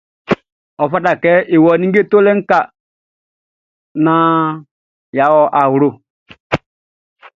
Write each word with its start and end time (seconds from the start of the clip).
Ɔ 0.81 0.83
fata 0.91 1.11
kɛ 1.23 1.31
e 1.53 1.55
wɔ 1.63 1.71
ninnge 1.79 2.01
tolɛ 2.11 2.31
ka 2.49 2.59
naan 4.05 4.39
yʼa 5.15 5.25
wɔ 5.35 5.43
awlo. 5.61 5.89